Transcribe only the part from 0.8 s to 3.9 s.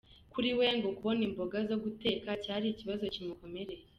kubona imboga zo guteka cyari ikibazo kimukomereye.